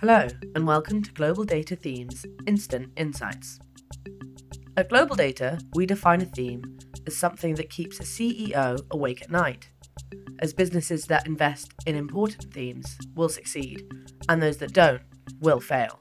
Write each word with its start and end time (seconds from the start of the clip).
Hello, 0.00 0.26
and 0.54 0.66
welcome 0.66 1.02
to 1.02 1.12
GlobalData 1.12 1.78
Themes 1.78 2.24
Instant 2.46 2.90
Insights. 2.96 3.60
At 4.78 4.88
GlobalData, 4.88 5.60
we 5.74 5.84
define 5.84 6.22
a 6.22 6.24
theme 6.24 6.78
as 7.06 7.14
something 7.14 7.54
that 7.56 7.68
keeps 7.68 8.00
a 8.00 8.04
CEO 8.04 8.80
awake 8.92 9.20
at 9.20 9.30
night, 9.30 9.68
as 10.38 10.54
businesses 10.54 11.04
that 11.04 11.26
invest 11.26 11.74
in 11.84 11.96
important 11.96 12.50
themes 12.54 12.96
will 13.14 13.28
succeed, 13.28 13.82
and 14.30 14.42
those 14.42 14.56
that 14.56 14.72
don't 14.72 15.02
will 15.42 15.60
fail. 15.60 16.00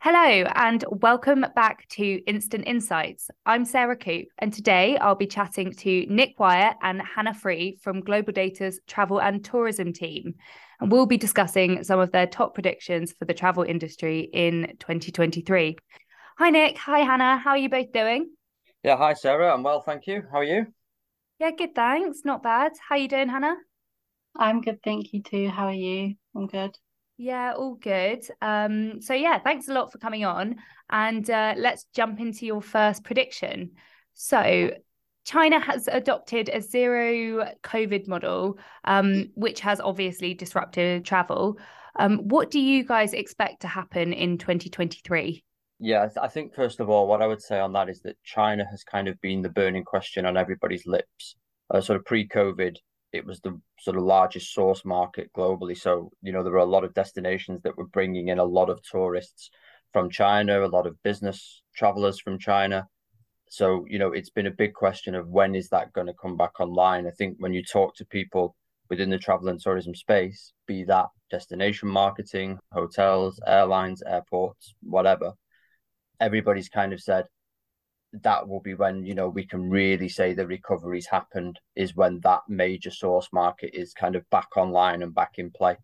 Hello, 0.00 0.48
and 0.54 0.84
welcome 1.02 1.44
back 1.56 1.88
to 1.88 2.22
Instant 2.28 2.62
Insights. 2.68 3.28
I'm 3.44 3.64
Sarah 3.64 3.96
Coop, 3.96 4.28
and 4.38 4.52
today 4.52 4.96
I'll 4.98 5.16
be 5.16 5.26
chatting 5.26 5.72
to 5.72 6.06
Nick 6.08 6.38
Wyatt 6.38 6.76
and 6.80 7.02
Hannah 7.02 7.34
Free 7.34 7.76
from 7.82 8.04
GlobalData's 8.04 8.78
travel 8.86 9.20
and 9.20 9.44
tourism 9.44 9.92
team. 9.92 10.36
And 10.80 10.92
we'll 10.92 11.06
be 11.06 11.16
discussing 11.16 11.82
some 11.84 11.98
of 11.98 12.12
their 12.12 12.26
top 12.26 12.54
predictions 12.54 13.12
for 13.12 13.24
the 13.24 13.34
travel 13.34 13.64
industry 13.64 14.28
in 14.32 14.76
2023. 14.78 15.76
Hi, 16.38 16.50
Nick. 16.50 16.78
Hi, 16.78 17.00
Hannah. 17.00 17.36
How 17.36 17.50
are 17.50 17.58
you 17.58 17.68
both 17.68 17.92
doing? 17.92 18.30
Yeah, 18.84 18.96
hi, 18.96 19.14
Sarah. 19.14 19.52
I'm 19.52 19.62
well, 19.62 19.80
thank 19.80 20.06
you. 20.06 20.22
How 20.30 20.38
are 20.38 20.44
you? 20.44 20.66
Yeah, 21.40 21.50
good, 21.50 21.74
thanks. 21.74 22.20
Not 22.24 22.42
bad. 22.42 22.72
How 22.88 22.94
are 22.94 22.98
you 22.98 23.08
doing, 23.08 23.28
Hannah? 23.28 23.56
I'm 24.36 24.60
good, 24.60 24.82
thank 24.84 25.12
you 25.12 25.22
too. 25.22 25.48
How 25.48 25.66
are 25.66 25.72
you? 25.72 26.14
I'm 26.36 26.46
good. 26.46 26.76
Yeah, 27.16 27.54
all 27.56 27.74
good. 27.74 28.24
Um, 28.40 29.02
so 29.02 29.14
yeah, 29.14 29.38
thanks 29.40 29.68
a 29.68 29.72
lot 29.72 29.90
for 29.90 29.98
coming 29.98 30.24
on. 30.24 30.56
And 30.88 31.28
uh, 31.28 31.54
let's 31.56 31.86
jump 31.94 32.20
into 32.20 32.46
your 32.46 32.62
first 32.62 33.02
prediction. 33.02 33.72
So 34.14 34.70
China 35.28 35.60
has 35.60 35.88
adopted 35.88 36.48
a 36.48 36.62
zero 36.62 37.52
COVID 37.62 38.08
model, 38.08 38.58
um, 38.84 39.28
which 39.34 39.60
has 39.60 39.78
obviously 39.78 40.32
disrupted 40.32 41.04
travel. 41.04 41.58
Um, 41.96 42.20
what 42.28 42.50
do 42.50 42.58
you 42.58 42.82
guys 42.82 43.12
expect 43.12 43.60
to 43.60 43.68
happen 43.68 44.14
in 44.14 44.38
2023? 44.38 45.44
Yeah, 45.80 46.08
I 46.18 46.28
think 46.28 46.54
first 46.54 46.80
of 46.80 46.88
all, 46.88 47.06
what 47.06 47.20
I 47.20 47.26
would 47.26 47.42
say 47.42 47.60
on 47.60 47.74
that 47.74 47.90
is 47.90 48.00
that 48.04 48.16
China 48.24 48.64
has 48.70 48.82
kind 48.84 49.06
of 49.06 49.20
been 49.20 49.42
the 49.42 49.50
burning 49.50 49.84
question 49.84 50.24
on 50.24 50.38
everybody's 50.38 50.86
lips. 50.86 51.36
Uh, 51.70 51.82
sort 51.82 51.98
of 51.98 52.06
pre-COVID, 52.06 52.76
it 53.12 53.26
was 53.26 53.38
the 53.40 53.60
sort 53.80 53.98
of 53.98 54.04
largest 54.04 54.54
source 54.54 54.82
market 54.82 55.30
globally. 55.36 55.76
So, 55.76 56.10
you 56.22 56.32
know, 56.32 56.42
there 56.42 56.52
were 56.52 56.58
a 56.58 56.64
lot 56.64 56.84
of 56.84 56.94
destinations 56.94 57.60
that 57.64 57.76
were 57.76 57.88
bringing 57.88 58.28
in 58.28 58.38
a 58.38 58.44
lot 58.44 58.70
of 58.70 58.80
tourists 58.82 59.50
from 59.92 60.08
China, 60.08 60.64
a 60.64 60.68
lot 60.68 60.86
of 60.86 61.02
business 61.02 61.60
travelers 61.76 62.18
from 62.18 62.38
China. 62.38 62.88
So, 63.50 63.86
you 63.88 63.98
know, 63.98 64.12
it's 64.12 64.30
been 64.30 64.46
a 64.46 64.50
big 64.50 64.74
question 64.74 65.14
of 65.14 65.28
when 65.28 65.54
is 65.54 65.68
that 65.70 65.92
going 65.92 66.06
to 66.06 66.14
come 66.14 66.36
back 66.36 66.60
online? 66.60 67.06
I 67.06 67.10
think 67.10 67.36
when 67.38 67.52
you 67.52 67.62
talk 67.62 67.94
to 67.96 68.04
people 68.04 68.54
within 68.90 69.10
the 69.10 69.18
travel 69.18 69.48
and 69.48 69.60
tourism 69.60 69.94
space, 69.94 70.52
be 70.66 70.84
that 70.84 71.06
destination 71.30 71.88
marketing, 71.88 72.58
hotels, 72.72 73.40
airlines, 73.46 74.02
airports, 74.06 74.74
whatever, 74.82 75.32
everybody's 76.20 76.68
kind 76.68 76.92
of 76.92 77.00
said, 77.00 77.24
that 78.22 78.48
will 78.48 78.60
be 78.60 78.72
when 78.72 79.04
you 79.04 79.14
know 79.14 79.28
we 79.28 79.46
can 79.46 79.68
really 79.68 80.08
say 80.08 80.32
the 80.32 80.46
recovery's 80.46 81.06
happened 81.06 81.60
is 81.76 81.94
when 81.94 82.20
that 82.20 82.40
major 82.48 82.90
source 82.90 83.28
market 83.34 83.70
is 83.74 83.92
kind 83.92 84.16
of 84.16 84.28
back 84.30 84.56
online 84.56 85.02
and 85.02 85.14
back 85.14 85.32
in 85.36 85.50
play. 85.50 85.76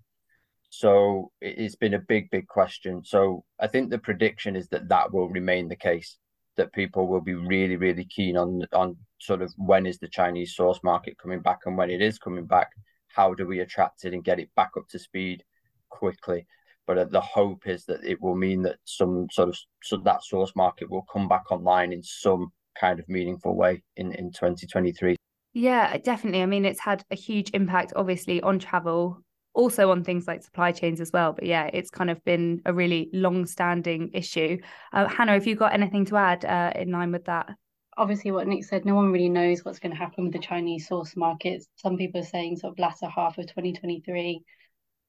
So 0.70 1.30
it's 1.42 1.76
been 1.76 1.94
a 1.94 1.98
big 1.98 2.30
big 2.30 2.48
question. 2.48 3.04
So 3.04 3.44
i 3.60 3.66
think 3.66 3.90
the 3.90 3.98
prediction 3.98 4.56
is 4.56 4.68
that 4.68 4.88
that 4.88 5.12
will 5.12 5.28
remain 5.28 5.68
the 5.68 5.76
case 5.76 6.16
that 6.56 6.72
people 6.72 7.06
will 7.08 7.20
be 7.20 7.34
really 7.34 7.76
really 7.76 8.04
keen 8.04 8.36
on 8.36 8.62
on 8.72 8.96
sort 9.20 9.42
of 9.42 9.52
when 9.56 9.86
is 9.86 9.98
the 9.98 10.08
chinese 10.08 10.54
source 10.54 10.80
market 10.82 11.18
coming 11.18 11.40
back 11.40 11.60
and 11.66 11.76
when 11.76 11.90
it 11.90 12.00
is 12.00 12.18
coming 12.18 12.46
back 12.46 12.68
how 13.14 13.32
do 13.32 13.46
we 13.46 13.60
attract 13.60 14.04
it 14.04 14.12
and 14.12 14.24
get 14.24 14.40
it 14.40 14.50
back 14.56 14.72
up 14.76 14.88
to 14.88 14.98
speed 14.98 15.44
quickly? 15.88 16.46
But 16.86 16.98
uh, 16.98 17.04
the 17.04 17.20
hope 17.20 17.66
is 17.66 17.84
that 17.86 18.04
it 18.04 18.20
will 18.20 18.34
mean 18.34 18.62
that 18.62 18.76
some 18.84 19.28
sort 19.30 19.50
of 19.50 19.58
so 19.82 19.96
that 19.98 20.24
source 20.24 20.52
market 20.54 20.90
will 20.90 21.06
come 21.10 21.28
back 21.28 21.50
online 21.50 21.92
in 21.92 22.02
some 22.02 22.52
kind 22.78 22.98
of 22.98 23.08
meaningful 23.08 23.56
way 23.56 23.82
in 23.96 24.12
in 24.12 24.32
2023 24.32 25.14
yeah 25.52 25.96
definitely. 25.98 26.42
I 26.42 26.46
mean 26.46 26.64
it's 26.64 26.80
had 26.80 27.04
a 27.12 27.14
huge 27.14 27.50
impact 27.54 27.92
obviously 27.94 28.42
on 28.42 28.58
travel 28.58 29.22
also 29.54 29.90
on 29.90 30.02
things 30.02 30.26
like 30.26 30.42
supply 30.42 30.72
chains 30.72 31.00
as 31.00 31.12
well 31.12 31.32
but 31.32 31.44
yeah 31.44 31.70
it's 31.72 31.90
kind 31.90 32.10
of 32.10 32.22
been 32.24 32.60
a 32.66 32.72
really 32.72 33.08
long 33.12 33.46
standing 33.46 34.10
issue 34.12 34.58
uh, 34.92 35.06
hannah 35.08 35.32
have 35.32 35.46
you 35.46 35.54
got 35.54 35.72
anything 35.72 36.04
to 36.04 36.16
add 36.16 36.44
uh, 36.44 36.72
in 36.74 36.90
line 36.90 37.12
with 37.12 37.24
that 37.24 37.48
obviously 37.96 38.32
what 38.32 38.48
nick 38.48 38.64
said 38.64 38.84
no 38.84 38.94
one 38.94 39.12
really 39.12 39.28
knows 39.28 39.64
what's 39.64 39.78
going 39.78 39.92
to 39.92 39.98
happen 39.98 40.24
with 40.24 40.32
the 40.32 40.38
chinese 40.38 40.88
source 40.88 41.16
markets 41.16 41.66
some 41.76 41.96
people 41.96 42.20
are 42.20 42.24
saying 42.24 42.56
sort 42.56 42.72
of 42.72 42.78
latter 42.78 43.08
half 43.08 43.38
of 43.38 43.46
2023 43.46 44.42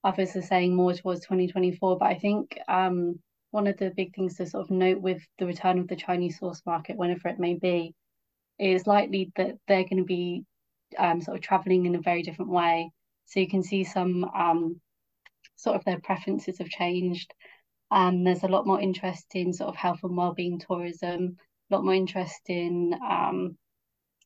others 0.05 0.35
are 0.35 0.41
saying 0.41 0.73
more 0.73 0.94
towards 0.94 1.22
2024. 1.22 1.97
But 1.97 2.05
I 2.05 2.16
think 2.16 2.57
um, 2.69 3.19
one 3.51 3.67
of 3.67 3.75
the 3.78 3.91
big 3.97 4.16
things 4.16 4.38
to 4.38 4.45
sort 4.45 4.63
of 4.63 4.72
note 4.72 5.01
with 5.01 5.22
the 5.39 5.47
return 5.47 5.79
of 5.79 5.88
the 5.88 5.95
Chinese 5.95 6.39
source 6.39 6.61
market, 6.66 6.95
whenever 6.95 7.28
it 7.28 7.39
may 7.39 7.55
be, 7.55 7.94
is 8.59 8.88
likely 8.88 9.31
that 9.35 9.55
they're 9.67 9.84
going 9.84 9.97
to 9.97 10.03
be 10.03 10.45
um, 10.97 11.22
sort 11.22 11.35
of 11.35 11.44
traveling 11.44 11.85
in 11.88 11.95
a 11.95 12.01
very 12.01 12.22
different 12.22 12.51
way. 12.51 12.91
So 13.25 13.39
you 13.39 13.47
can 13.47 13.63
see 13.63 13.83
some 13.83 14.23
um, 14.23 14.81
sort 15.55 15.75
of 15.75 15.85
their 15.85 15.99
preferences 15.99 16.59
have 16.59 16.69
changed. 16.69 17.33
And 17.91 18.25
there's 18.25 18.43
a 18.43 18.47
lot 18.47 18.67
more 18.67 18.81
interest 18.81 19.27
in 19.35 19.53
sort 19.53 19.69
of 19.69 19.75
health 19.75 19.99
and 20.03 20.17
well-being 20.17 20.59
tourism, 20.59 21.37
a 21.69 21.75
lot 21.75 21.85
more 21.85 21.93
interest 21.93 22.41
in 22.47 22.93
um, 23.07 23.57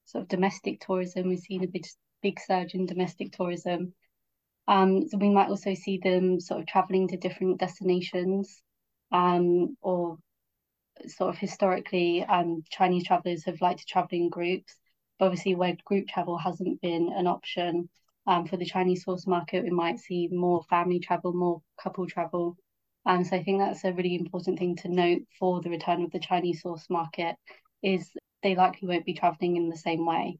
sort 0.05 0.23
of 0.23 0.27
domestic 0.27 0.79
tourism. 0.79 1.27
We've 1.27 1.39
seen 1.39 1.63
a 1.63 1.67
big 1.67 1.85
big 2.21 2.39
surge 2.39 2.73
in 2.73 2.85
domestic 2.85 3.31
tourism. 3.31 3.93
Um, 4.67 5.07
so 5.07 5.17
we 5.17 5.29
might 5.29 5.49
also 5.49 5.73
see 5.73 5.99
them 6.01 6.39
sort 6.39 6.59
of 6.59 6.67
traveling 6.67 7.07
to 7.09 7.17
different 7.17 7.59
destinations, 7.59 8.61
um, 9.11 9.77
or 9.81 10.17
sort 11.07 11.29
of 11.29 11.37
historically, 11.37 12.23
um, 12.23 12.63
Chinese 12.69 13.07
travelers 13.07 13.45
have 13.45 13.61
liked 13.61 13.79
to 13.79 13.85
travel 13.85 14.09
in 14.11 14.29
groups. 14.29 14.75
But 15.17 15.25
obviously, 15.25 15.55
where 15.55 15.75
group 15.85 16.07
travel 16.07 16.37
hasn't 16.37 16.81
been 16.81 17.11
an 17.15 17.27
option 17.27 17.89
um, 18.29 18.45
for 18.45 18.57
the 18.57 18.65
Chinese 18.65 19.03
source 19.03 19.25
market, 19.25 19.63
we 19.63 19.71
might 19.71 19.99
see 19.99 20.29
more 20.31 20.61
family 20.69 20.99
travel, 20.99 21.33
more 21.33 21.63
couple 21.81 22.05
travel. 22.05 22.55
Um, 23.07 23.23
so 23.23 23.35
I 23.35 23.43
think 23.43 23.59
that's 23.59 23.83
a 23.83 23.91
really 23.91 24.15
important 24.15 24.59
thing 24.59 24.75
to 24.77 24.87
note 24.87 25.23
for 25.39 25.61
the 25.61 25.71
return 25.71 26.03
of 26.03 26.11
the 26.11 26.19
Chinese 26.19 26.61
source 26.61 26.85
market 26.91 27.35
is 27.81 28.07
they 28.43 28.55
likely 28.55 28.87
won't 28.87 29.05
be 29.05 29.15
traveling 29.15 29.57
in 29.57 29.67
the 29.67 29.75
same 29.75 30.05
way. 30.05 30.37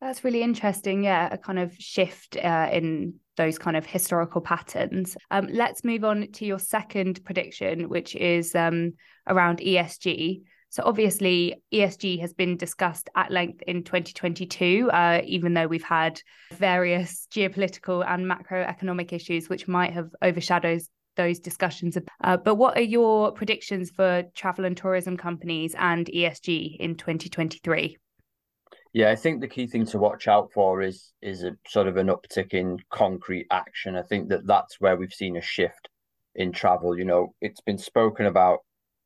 That's 0.00 0.24
really 0.24 0.42
interesting. 0.42 1.04
Yeah, 1.04 1.28
a 1.30 1.36
kind 1.36 1.58
of 1.58 1.74
shift 1.78 2.38
uh, 2.42 2.70
in 2.72 3.16
those 3.36 3.58
kind 3.58 3.76
of 3.76 3.84
historical 3.84 4.40
patterns. 4.40 5.14
Um, 5.30 5.48
let's 5.50 5.84
move 5.84 6.04
on 6.04 6.32
to 6.32 6.46
your 6.46 6.58
second 6.58 7.22
prediction, 7.22 7.90
which 7.90 8.16
is 8.16 8.54
um, 8.54 8.94
around 9.26 9.58
ESG. 9.58 10.40
So, 10.70 10.82
obviously, 10.84 11.62
ESG 11.72 12.20
has 12.20 12.34
been 12.34 12.56
discussed 12.56 13.08
at 13.16 13.30
length 13.30 13.62
in 13.66 13.84
2022, 13.84 14.90
uh, 14.92 15.22
even 15.24 15.54
though 15.54 15.66
we've 15.66 15.82
had 15.82 16.20
various 16.52 17.26
geopolitical 17.32 18.04
and 18.06 18.30
macroeconomic 18.30 19.12
issues 19.12 19.48
which 19.48 19.66
might 19.66 19.92
have 19.92 20.10
overshadowed 20.22 20.82
those 21.16 21.40
discussions. 21.40 21.98
Uh, 22.22 22.36
but 22.36 22.54
what 22.54 22.78
are 22.78 22.82
your 22.82 23.32
predictions 23.32 23.90
for 23.90 24.24
travel 24.34 24.64
and 24.64 24.76
tourism 24.76 25.16
companies 25.16 25.74
and 25.78 26.06
ESG 26.06 26.76
in 26.78 26.94
2023? 26.94 27.98
Yeah, 28.94 29.10
I 29.10 29.16
think 29.16 29.40
the 29.40 29.48
key 29.48 29.66
thing 29.66 29.84
to 29.86 29.98
watch 29.98 30.28
out 30.28 30.50
for 30.52 30.80
is 30.80 31.12
is 31.20 31.44
a 31.44 31.52
sort 31.66 31.88
of 31.88 31.98
an 31.98 32.08
uptick 32.08 32.54
in 32.54 32.78
concrete 32.90 33.46
action. 33.50 33.96
I 33.96 34.02
think 34.02 34.30
that 34.30 34.46
that's 34.46 34.80
where 34.80 34.96
we've 34.96 35.12
seen 35.12 35.36
a 35.36 35.42
shift 35.42 35.88
in 36.34 36.52
travel. 36.52 36.96
You 36.96 37.04
know, 37.04 37.34
it's 37.42 37.60
been 37.60 37.76
spoken 37.76 38.26
about 38.26 38.60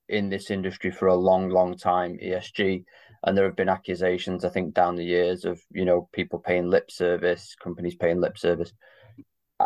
in 0.09 0.29
this 0.29 0.51
industry 0.51 0.91
for 0.91 1.09
a 1.09 1.15
long, 1.15 1.49
long 1.49 1.77
time, 1.77 2.19
ESG, 2.23 2.85
and 3.25 3.37
there 3.37 3.45
have 3.45 3.57
been 3.57 3.69
accusations, 3.69 4.45
I 4.45 4.49
think, 4.49 4.75
down 4.75 4.97
the 4.97 5.05
years 5.05 5.45
of 5.45 5.61
you 5.71 5.85
know 5.85 6.09
people 6.13 6.39
paying 6.39 6.69
lip 6.69 6.91
service, 6.91 7.55
companies 7.63 7.95
paying 7.95 8.21
lip 8.21 8.37
service. 8.39 8.73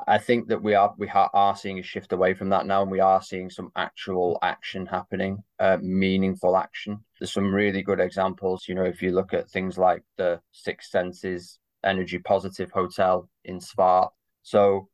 I 0.06 0.18
think 0.18 0.48
that 0.48 0.62
we 0.62 0.74
are 0.74 0.94
we 0.98 1.08
are 1.08 1.56
seeing 1.56 1.78
a 1.78 1.82
shift 1.82 2.12
away 2.12 2.34
from 2.34 2.50
that 2.50 2.66
now, 2.66 2.82
and 2.82 2.90
we 2.90 3.00
are 3.00 3.22
seeing 3.22 3.48
some 3.48 3.70
actual 3.76 4.38
action 4.42 4.84
happening, 4.84 5.42
uh, 5.58 5.78
meaningful 5.80 6.56
action. 6.56 7.02
There's 7.18 7.32
some 7.32 7.54
really 7.54 7.82
good 7.82 8.00
examples. 8.00 8.66
You 8.68 8.74
know, 8.74 8.84
if 8.84 9.00
you 9.00 9.12
look 9.12 9.32
at 9.32 9.50
things 9.50 9.78
like 9.78 10.02
the 10.16 10.40
Six 10.52 10.90
Senses 10.90 11.58
Energy 11.84 12.18
Positive 12.18 12.70
Hotel 12.70 13.28
in 13.44 13.60
Spa, 13.60 14.08
so 14.42 14.88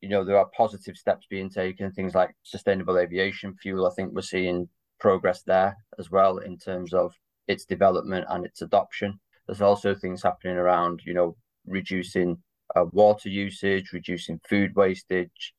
you 0.00 0.08
know 0.08 0.24
there 0.24 0.38
are 0.38 0.50
positive 0.56 0.96
steps 0.96 1.26
being 1.28 1.50
taken. 1.50 1.90
Things 1.90 2.14
like 2.14 2.36
sustainable 2.44 2.98
aviation 2.98 3.56
fuel. 3.56 3.86
I 3.86 3.94
think 3.94 4.12
we're 4.12 4.22
seeing 4.22 4.68
progress 5.04 5.42
there 5.42 5.76
as 5.98 6.10
well 6.10 6.38
in 6.38 6.56
terms 6.56 6.94
of 6.94 7.12
its 7.46 7.66
development 7.66 8.24
and 8.30 8.46
its 8.46 8.62
adoption. 8.62 9.20
There's 9.46 9.60
also 9.60 9.94
things 9.94 10.22
happening 10.22 10.56
around, 10.56 11.02
you 11.04 11.12
know, 11.12 11.36
reducing 11.66 12.38
uh, 12.74 12.86
water 12.90 13.28
usage, 13.28 13.92
reducing 13.92 14.40
food 14.48 14.74
wastage. 14.74 15.52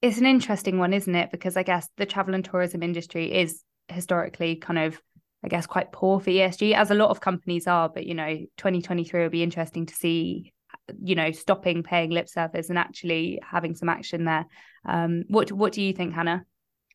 It's 0.00 0.18
an 0.18 0.26
interesting 0.26 0.80
one, 0.80 0.92
isn't 0.92 1.14
it? 1.14 1.30
Because 1.30 1.56
I 1.56 1.62
guess 1.62 1.88
the 1.96 2.06
travel 2.06 2.34
and 2.34 2.44
tourism 2.44 2.82
industry 2.82 3.32
is 3.32 3.62
historically 3.86 4.56
kind 4.56 4.80
of, 4.80 5.00
I 5.44 5.48
guess, 5.48 5.68
quite 5.68 5.92
poor 5.92 6.18
for 6.18 6.30
ESG, 6.30 6.74
as 6.74 6.90
a 6.90 6.96
lot 6.96 7.10
of 7.10 7.20
companies 7.20 7.68
are. 7.68 7.88
But, 7.88 8.06
you 8.06 8.14
know, 8.14 8.34
2023 8.56 9.22
will 9.22 9.30
be 9.30 9.44
interesting 9.44 9.86
to 9.86 9.94
see 9.94 10.52
you 11.00 11.14
know, 11.14 11.30
stopping 11.30 11.84
paying 11.84 12.10
lip 12.10 12.28
service 12.28 12.68
and 12.68 12.78
actually 12.78 13.38
having 13.48 13.76
some 13.76 13.88
action 13.88 14.24
there. 14.24 14.46
Um, 14.84 15.22
what 15.28 15.52
what 15.52 15.72
do 15.72 15.82
you 15.82 15.92
think, 15.92 16.14
Hannah? 16.14 16.44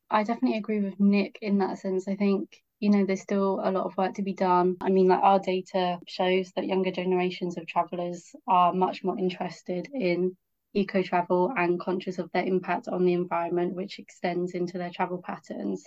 I 0.10 0.24
definitely 0.24 0.58
agree 0.58 0.80
with 0.80 1.00
Nick 1.00 1.40
in 1.42 1.58
that 1.60 1.80
sense. 1.80 2.08
I 2.08 2.16
think 2.16 2.64
you 2.80 2.90
know 2.90 3.06
there's 3.06 3.22
still 3.22 3.60
a 3.64 3.72
lot 3.72 3.86
of 3.86 3.98
work 3.98 4.14
to 4.16 4.22
be 4.22 4.34
done. 4.34 4.78
I 4.82 4.90
mean, 4.90 5.08
like 5.08 5.22
our 5.22 5.40
data 5.40 6.00
shows 6.08 6.52
that 6.56 6.66
younger 6.68 6.92
generations 6.92 7.58
of 7.58 7.68
travelers 7.68 8.36
are 8.48 8.74
much 8.74 9.04
more 9.04 9.18
interested 9.18 9.90
in 9.94 10.38
eco 10.74 11.02
travel 11.02 11.52
and 11.58 11.80
conscious 11.80 12.20
of 12.20 12.32
their 12.32 12.46
impact 12.46 12.88
on 12.88 13.06
the 13.06 13.14
environment, 13.14 13.74
which 13.76 14.00
extends 14.00 14.54
into 14.54 14.78
their 14.78 14.92
travel 14.92 15.22
patterns. 15.22 15.84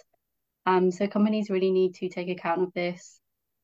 Um, 0.67 0.91
so 0.91 1.07
companies 1.07 1.51
really 1.51 1.71
need 1.71 1.95
to 1.97 2.09
take 2.09 2.29
account 2.29 2.63
of 2.63 2.73
this. 2.75 3.21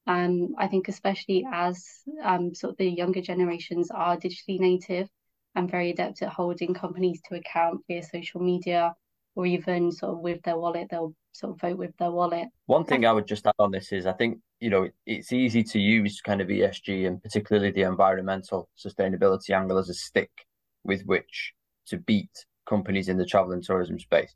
Um, 0.06 0.54
I 0.56 0.68
think 0.68 0.88
especially 0.88 1.44
as 1.52 1.84
um, 2.22 2.54
sort 2.54 2.72
of 2.72 2.76
the 2.78 2.88
younger 2.88 3.20
generations 3.20 3.90
are 3.90 4.16
digitally 4.16 4.60
native 4.60 5.08
and 5.54 5.70
very 5.70 5.90
adept 5.90 6.22
at 6.22 6.28
holding 6.28 6.74
companies 6.74 7.20
to 7.28 7.34
account 7.36 7.82
via 7.88 8.02
social 8.02 8.40
media 8.40 8.94
or 9.36 9.46
even 9.46 9.92
sort 9.92 10.14
of 10.14 10.20
with 10.20 10.42
their 10.42 10.56
wallet, 10.56 10.88
they'll 10.90 11.14
sort 11.32 11.52
of 11.52 11.60
vote 11.60 11.78
with 11.78 11.96
their 11.98 12.10
wallet. 12.10 12.48
One 12.64 12.84
thing 12.84 13.04
I 13.04 13.12
would 13.12 13.26
just 13.26 13.46
add 13.46 13.54
on 13.58 13.70
this 13.70 13.92
is 13.92 14.06
I 14.06 14.14
think, 14.14 14.38
you 14.60 14.70
know, 14.70 14.88
it's 15.04 15.32
easy 15.32 15.62
to 15.62 15.78
use 15.78 16.20
kind 16.22 16.40
of 16.40 16.48
ESG 16.48 17.06
and 17.06 17.22
particularly 17.22 17.70
the 17.70 17.82
environmental 17.82 18.70
sustainability 18.76 19.50
angle 19.50 19.78
as 19.78 19.90
a 19.90 19.94
stick 19.94 20.30
with 20.84 21.02
which 21.02 21.52
to 21.88 21.98
beat 21.98 22.30
companies 22.66 23.08
in 23.10 23.18
the 23.18 23.26
travel 23.26 23.52
and 23.52 23.62
tourism 23.62 23.98
space. 23.98 24.34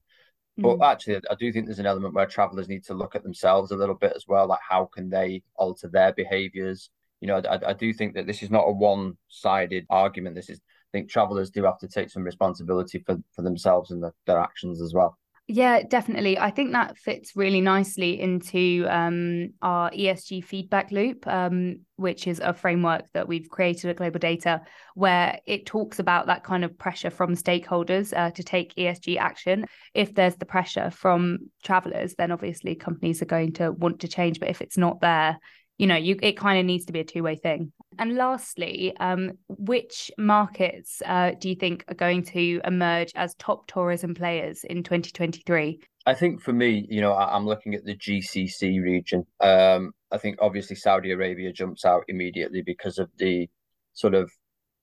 But 0.58 0.76
mm. 0.76 0.93
actually, 0.93 1.17
I 1.31 1.35
do 1.38 1.50
think 1.50 1.67
there's 1.67 1.79
an 1.79 1.87
element 1.87 2.14
where 2.14 2.26
travelers 2.26 2.69
need 2.69 2.85
to 2.85 2.94
look 2.94 3.14
at 3.14 3.23
themselves 3.23 3.70
a 3.70 3.76
little 3.76 3.94
bit 3.94 4.12
as 4.14 4.26
well. 4.29 4.46
Like, 4.46 4.61
how 4.69 4.85
can 4.85 5.08
they 5.08 5.43
alter 5.56 5.88
their 5.88 6.12
behaviors? 6.12 6.91
You 7.20 7.28
know, 7.28 7.43
I, 7.49 7.61
I 7.69 7.72
do 7.72 7.93
think 7.93 8.14
that 8.14 8.26
this 8.26 8.43
is 8.43 8.50
not 8.50 8.64
a 8.67 8.72
one 8.72 9.17
sided 9.28 9.87
argument. 9.90 10.37
This 10.37 10.50
is, 10.50 10.58
I 10.58 10.90
think 10.93 11.11
travelers 11.11 11.50
do 11.50 11.64
have 11.64 11.78
to 11.78 11.88
take 11.88 12.11
some 12.11 12.22
responsibility 12.22 13.02
for, 13.05 13.19
for 13.34 13.43
themselves 13.43 13.90
and 13.90 14.02
the, 14.02 14.12
their 14.26 14.38
actions 14.38 14.81
as 14.81 14.94
well. 14.94 15.19
Yeah, 15.52 15.82
definitely. 15.82 16.38
I 16.38 16.52
think 16.52 16.70
that 16.70 16.96
fits 16.96 17.34
really 17.34 17.61
nicely 17.61 18.20
into 18.20 18.87
um, 18.88 19.49
our 19.61 19.90
ESG 19.90 20.44
feedback 20.44 20.93
loop, 20.93 21.26
um, 21.26 21.81
which 21.96 22.28
is 22.28 22.38
a 22.38 22.55
framework 22.55 23.06
that 23.14 23.26
we've 23.26 23.49
created 23.49 23.90
at 23.90 23.96
GlobalData, 23.96 24.61
where 24.94 25.40
it 25.46 25.67
talks 25.67 25.99
about 25.99 26.26
that 26.26 26.44
kind 26.44 26.64
of 26.64 26.78
pressure 26.78 27.11
from 27.11 27.34
stakeholders 27.34 28.17
uh, 28.17 28.31
to 28.31 28.44
take 28.44 28.76
ESG 28.76 29.19
action. 29.19 29.67
If 29.93 30.14
there's 30.14 30.37
the 30.37 30.46
pressure 30.46 30.88
from 30.93 31.50
travelers, 31.64 32.14
then 32.17 32.31
obviously 32.31 32.76
companies 32.76 33.20
are 33.20 33.26
going 33.26 33.55
to 33.55 33.72
want 33.72 34.02
to 34.02 34.08
change. 34.08 34.38
But 34.38 34.50
if 34.50 34.61
it's 34.62 34.78
not 34.78 35.00
there, 35.00 35.37
you 35.81 35.87
know 35.87 35.97
you 35.97 36.19
it 36.23 36.37
kind 36.37 36.59
of 36.61 36.67
needs 36.67 36.85
to 36.85 36.93
be 36.93 37.00
a 37.00 37.05
two-way 37.05 37.37
thing. 37.37 37.73
And 37.99 38.15
lastly 38.17 38.94
um, 39.00 39.32
which 39.49 40.11
markets 40.19 41.03
uh, 41.06 41.32
do 41.41 41.49
you 41.49 41.55
think 41.55 41.85
are 41.88 41.94
going 41.94 42.23
to 42.25 42.61
emerge 42.65 43.12
as 43.15 43.35
top 43.37 43.67
tourism 43.67 44.15
players 44.15 44.62
in 44.65 44.82
2023 44.82 45.81
i 46.06 46.15
think 46.15 46.41
for 46.41 46.53
me 46.53 46.87
you 46.88 47.00
know 47.00 47.15
i'm 47.15 47.47
looking 47.47 47.75
at 47.75 47.85
the 47.85 47.97
gcc 47.97 48.61
region. 48.82 49.25
Um, 49.41 49.93
i 50.12 50.19
think 50.19 50.37
obviously 50.41 50.77
saudi 50.77 51.12
arabia 51.12 51.53
jumps 51.53 51.85
out 51.85 52.05
immediately 52.09 52.62
because 52.62 52.99
of 52.99 53.09
the 53.17 53.49
sort 53.94 54.15
of 54.15 54.31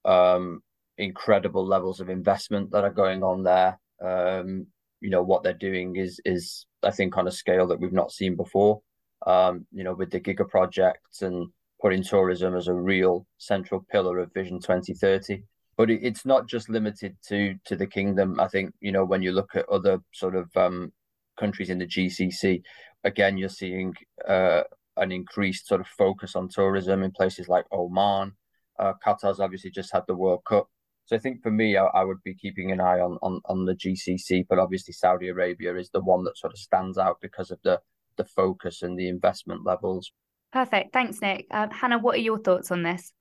um, 0.06 0.62
incredible 0.98 1.66
levels 1.66 2.00
of 2.00 2.10
investment 2.10 2.72
that 2.72 2.84
are 2.86 2.94
going 2.94 3.24
on 3.24 3.44
there. 3.44 3.78
Um, 4.02 4.68
you 5.02 5.10
know 5.10 5.22
what 5.22 5.44
they're 5.44 5.54
doing 5.54 5.96
is 5.96 6.20
is 6.26 6.66
i 6.82 6.90
think 6.90 7.18
on 7.18 7.28
a 7.28 7.32
scale 7.32 7.68
that 7.68 7.80
we've 7.80 7.94
not 7.94 8.12
seen 8.12 8.36
before 8.36 8.82
um, 9.26 9.66
you 9.72 9.84
know, 9.84 9.94
with 9.94 10.12
the 10.12 10.20
Giga 10.20 10.48
projects 10.48 11.22
and 11.22 11.48
putting 11.82 12.04
tourism 12.04 12.56
as 12.56 12.68
a 12.68 12.74
real 12.74 13.26
central 13.38 13.86
pillar 13.92 14.20
of 14.20 14.34
Vision 14.34 14.60
2030. 14.60 15.44
But 15.76 15.90
it, 15.92 16.00
it's 16.04 16.26
not 16.26 16.48
just 16.48 16.70
limited 16.70 17.16
to 17.30 17.56
to 17.66 17.76
the 17.76 17.88
kingdom. 17.88 18.40
I 18.40 18.48
think 18.48 18.74
you 18.80 18.92
know 18.92 19.06
when 19.06 19.22
you 19.22 19.32
look 19.32 19.56
at 19.56 19.70
other 19.70 20.00
sort 20.14 20.36
of 20.36 20.50
um, 20.56 20.92
countries 21.40 21.70
in 21.70 21.78
the 21.80 21.86
GCC, 21.86 22.62
again 23.04 23.38
you're 23.38 23.50
seeing 23.50 23.94
uh, 24.28 24.64
an 24.98 25.12
increased 25.12 25.68
sort 25.68 25.82
of 25.82 25.88
focus 25.88 26.36
on 26.36 26.50
tourism 26.50 27.04
in 27.04 27.12
places 27.12 27.48
like 27.48 27.66
Oman. 27.72 28.34
Uh, 28.80 28.94
Qatar's 29.06 29.40
obviously 29.40 29.72
just 29.72 29.92
had 29.92 30.04
the 30.08 30.16
World 30.16 30.44
Cup. 30.48 30.68
So 31.06 31.16
I 31.16 31.20
think 31.20 31.42
for 31.42 31.52
me, 31.52 31.78
I, 31.78 31.86
I, 31.86 32.04
would 32.04 32.22
be 32.24 32.36
keeping 32.36 32.72
an 32.72 32.82
eye 32.82 33.00
on, 33.00 33.18
on 33.22 33.40
on 33.46 33.66
the 33.66 33.74
GCC, 33.74 34.46
but 34.50 34.60
obviously 34.60 34.94
Saudi 34.94 35.30
Arabia 35.30 35.76
is 35.76 35.90
the 35.92 36.02
one 36.02 36.24
that 36.26 36.38
sort 36.38 36.54
of 36.54 36.60
stands 36.60 36.98
out 36.98 37.18
because 37.22 37.50
of 37.50 37.60
the 37.64 37.80
the 38.18 38.26
focus 38.26 38.82
and 38.82 38.98
the 38.98 39.08
investment 39.08 39.66
levels. 39.66 40.12
Perfect. 40.52 40.94
Thanks, 40.94 41.22
Nick. 41.22 41.46
Um, 41.52 41.70
Hannah, 41.70 42.00
what 42.00 42.16
are 42.16 42.22
your 42.22 42.40
thoughts 42.40 42.72
on 42.72 42.84
this? 42.84 43.14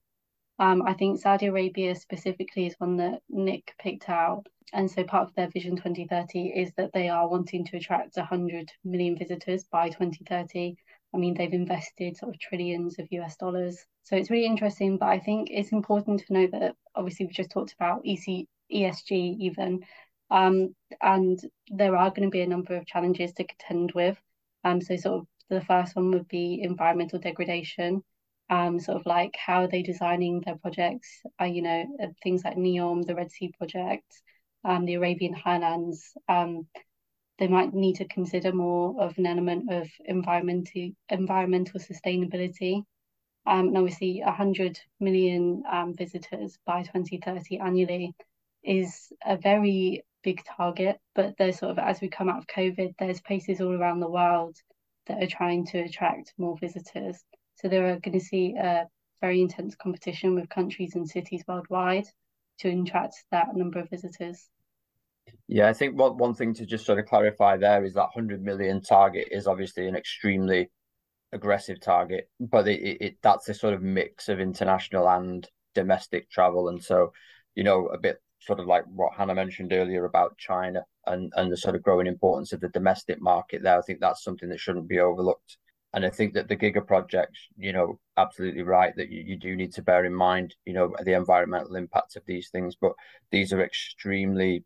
Um, 0.58 0.82
I 0.87 0.94
think 0.94 1.20
Saudi 1.20 1.46
Arabia 1.46 1.94
specifically 1.94 2.66
is 2.66 2.75
one 2.78 2.96
that 2.96 3.20
Nick 3.28 3.75
picked 3.78 4.08
out. 4.08 4.46
And 4.72 4.90
so 4.90 5.04
part 5.04 5.28
of 5.28 5.34
their 5.34 5.48
Vision 5.50 5.76
2030 5.76 6.48
is 6.48 6.72
that 6.76 6.93
they 6.93 7.08
are 7.08 7.28
wanting 7.28 7.64
to 7.66 7.76
attract 7.76 8.16
100 8.16 8.70
million 8.84 9.16
visitors 9.16 9.64
by 9.64 9.88
2030. 9.88 10.76
I 11.14 11.19
mean, 11.19 11.34
they've 11.34 11.52
invested 11.52 12.16
sort 12.16 12.34
of 12.34 12.40
trillions 12.40 12.99
of 12.99 13.06
US 13.10 13.37
dollars. 13.37 13.84
So 14.02 14.16
it's 14.16 14.31
really 14.31 14.46
interesting. 14.46 14.99
But 14.99 15.08
I 15.08 15.19
think 15.19 15.49
it's 15.50 15.72
important 15.72 16.25
to 16.26 16.32
know 16.32 16.46
that 16.52 16.75
obviously 16.94 17.26
we've 17.26 17.34
just 17.34 17.50
talked 17.50 17.75
about 17.75 18.02
EC, 18.04 18.46
ESG 18.72 19.38
even. 19.40 19.84
Um, 20.31 20.75
and 21.02 21.38
there 21.69 21.96
are 21.96 22.10
going 22.10 22.22
to 22.22 22.31
be 22.31 22.40
a 22.40 22.49
number 22.49 22.76
of 22.76 22.87
challenges 22.87 23.32
to 23.34 23.44
contend 23.44 23.92
with. 23.92 24.19
Um, 24.64 24.80
so 24.80 24.96
sort 24.96 25.20
of 25.20 25.26
the 25.48 25.60
first 25.60 25.96
one 25.96 26.10
would 26.10 26.28
be 26.28 26.60
environmental 26.62 27.18
degradation. 27.18 28.02
Um, 28.48 28.78
sort 28.78 28.98
of 29.00 29.06
like 29.06 29.34
how 29.36 29.62
are 29.62 29.68
they 29.68 29.82
designing 29.82 30.40
their 30.40 30.56
projects? 30.56 31.08
Uh, 31.40 31.46
you 31.46 31.62
know, 31.62 31.84
uh, 32.02 32.06
things 32.22 32.44
like 32.44 32.56
NEOM, 32.56 33.04
the 33.04 33.14
Red 33.14 33.30
Sea 33.32 33.52
project, 33.58 34.22
um, 34.64 34.84
the 34.84 34.94
Arabian 34.94 35.34
Highlands. 35.34 36.12
Um, 36.28 36.68
they 37.38 37.48
might 37.48 37.74
need 37.74 37.96
to 37.96 38.08
consider 38.08 38.52
more 38.52 39.02
of 39.02 39.18
an 39.18 39.26
element 39.26 39.70
of 39.70 39.88
environmental 40.04 40.90
environmental 41.08 41.80
sustainability. 41.80 42.84
Um, 43.46 43.68
and 43.68 43.78
obviously, 43.78 44.22
100 44.24 44.80
million 44.98 45.62
um, 45.70 45.94
visitors 45.94 46.58
by 46.66 46.82
2030 46.82 47.58
annually 47.58 48.14
is 48.64 49.12
a 49.24 49.36
very 49.36 50.04
big 50.26 50.43
target, 50.56 50.99
but 51.14 51.34
there's 51.38 51.61
sort 51.61 51.70
of 51.70 51.78
as 51.78 52.00
we 52.00 52.08
come 52.08 52.28
out 52.28 52.38
of 52.38 52.49
COVID, 52.49 52.96
there's 52.99 53.20
places 53.20 53.61
all 53.61 53.73
around 53.73 54.00
the 54.00 54.11
world 54.11 54.56
that 55.06 55.23
are 55.23 55.28
trying 55.28 55.64
to 55.67 55.78
attract 55.78 56.34
more 56.37 56.58
visitors. 56.58 57.23
So 57.55 57.69
they 57.69 57.78
are 57.78 58.00
going 58.00 58.19
to 58.19 58.25
see 58.25 58.56
a 58.61 58.87
very 59.20 59.40
intense 59.40 59.76
competition 59.76 60.34
with 60.34 60.49
countries 60.49 60.96
and 60.96 61.08
cities 61.08 61.44
worldwide 61.46 62.06
to 62.58 62.69
attract 62.69 63.14
that 63.31 63.55
number 63.55 63.78
of 63.78 63.88
visitors. 63.88 64.49
Yeah, 65.47 65.68
I 65.68 65.73
think 65.73 65.97
one 65.97 66.18
one 66.18 66.35
thing 66.35 66.54
to 66.54 66.66
just 66.66 66.87
sort 66.87 66.99
of 66.99 67.06
clarify 67.06 67.56
there 67.56 67.85
is 67.85 67.95
that 67.95 68.11
100 68.14 68.42
million 68.42 68.83
target 68.83 69.28
is 69.30 69.47
obviously 69.47 69.87
an 69.87 69.95
extremely 69.95 70.71
aggressive 71.33 71.80
target, 71.80 72.28
but 72.40 72.66
it, 72.66 72.80
it, 72.80 72.97
it 73.00 73.16
that's 73.23 73.49
a 73.49 73.54
sort 73.54 73.75
of 73.75 73.83
mix 73.83 74.28
of 74.28 74.40
international 74.40 75.09
and 75.09 75.49
domestic 75.73 76.28
travel, 76.30 76.68
and 76.68 76.83
so 76.83 77.12
you 77.54 77.62
know 77.62 77.87
a 77.87 77.99
bit 77.99 78.21
sort 78.46 78.60
of 78.60 78.66
like 78.66 78.84
what 78.86 79.12
Hannah 79.14 79.34
mentioned 79.34 79.72
earlier 79.72 80.04
about 80.04 80.38
China 80.38 80.84
and, 81.06 81.32
and 81.36 81.50
the 81.50 81.56
sort 81.56 81.74
of 81.74 81.82
growing 81.82 82.06
importance 82.06 82.52
of 82.52 82.60
the 82.60 82.68
domestic 82.68 83.20
market 83.20 83.62
there. 83.62 83.78
I 83.78 83.82
think 83.82 84.00
that's 84.00 84.22
something 84.22 84.48
that 84.50 84.60
shouldn't 84.60 84.88
be 84.88 85.00
overlooked. 85.00 85.58
And 85.94 86.04
I 86.04 86.10
think 86.10 86.34
that 86.34 86.48
the 86.48 86.56
Giga 86.56 86.86
projects, 86.86 87.40
you 87.56 87.72
know, 87.72 87.98
absolutely 88.16 88.62
right 88.62 88.94
that 88.96 89.10
you, 89.10 89.22
you 89.22 89.36
do 89.36 89.56
need 89.56 89.72
to 89.74 89.82
bear 89.82 90.04
in 90.04 90.14
mind, 90.14 90.54
you 90.64 90.74
know, 90.74 90.94
the 91.02 91.14
environmental 91.14 91.76
impacts 91.76 92.16
of 92.16 92.22
these 92.26 92.50
things. 92.50 92.76
But 92.80 92.92
these 93.30 93.52
are 93.52 93.62
extremely 93.62 94.64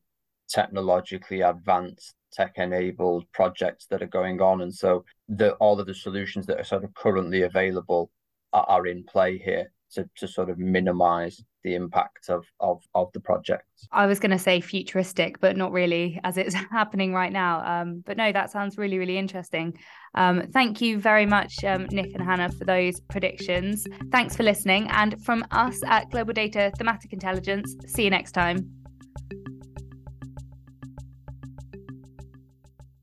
technologically 0.48 1.40
advanced, 1.42 2.14
tech 2.32 2.54
enabled 2.56 3.24
projects 3.32 3.86
that 3.86 4.02
are 4.02 4.06
going 4.06 4.42
on. 4.42 4.62
And 4.62 4.74
so 4.74 5.04
the 5.28 5.52
all 5.54 5.78
of 5.78 5.86
the 5.86 5.94
solutions 5.94 6.46
that 6.46 6.58
are 6.58 6.64
sort 6.64 6.84
of 6.84 6.92
currently 6.94 7.42
available 7.42 8.10
are, 8.52 8.64
are 8.64 8.86
in 8.86 9.04
play 9.04 9.38
here 9.38 9.70
to, 9.92 10.08
to 10.16 10.28
sort 10.28 10.50
of 10.50 10.58
minimize 10.58 11.42
the 11.62 11.74
impact 11.74 12.28
of 12.28 12.46
of 12.60 12.82
of 12.94 13.12
the 13.12 13.20
project. 13.20 13.64
I 13.92 14.06
was 14.06 14.18
going 14.18 14.30
to 14.30 14.38
say 14.38 14.60
futuristic, 14.60 15.40
but 15.40 15.56
not 15.56 15.72
really, 15.72 16.20
as 16.24 16.36
it's 16.36 16.54
happening 16.70 17.12
right 17.12 17.32
now. 17.32 17.64
Um, 17.64 18.02
but 18.06 18.16
no, 18.16 18.32
that 18.32 18.50
sounds 18.50 18.78
really 18.78 18.98
really 18.98 19.18
interesting. 19.18 19.78
Um, 20.14 20.42
thank 20.52 20.80
you 20.80 20.98
very 20.98 21.26
much, 21.26 21.62
um, 21.64 21.86
Nick 21.92 22.14
and 22.14 22.22
Hannah, 22.22 22.50
for 22.50 22.64
those 22.64 22.98
predictions. 23.00 23.86
Thanks 24.10 24.36
for 24.36 24.42
listening, 24.42 24.88
and 24.90 25.22
from 25.24 25.44
us 25.50 25.80
at 25.86 26.10
GlobalData 26.10 26.76
Thematic 26.76 27.12
Intelligence. 27.12 27.76
See 27.86 28.04
you 28.04 28.10
next 28.10 28.32
time. 28.32 28.79